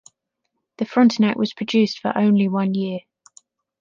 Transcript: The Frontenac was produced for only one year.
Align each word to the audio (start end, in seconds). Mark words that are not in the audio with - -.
The 0.77 0.85
Frontenac 0.85 1.37
was 1.37 1.53
produced 1.53 1.99
for 1.99 2.17
only 2.17 2.47
one 2.47 2.73
year. 2.73 3.01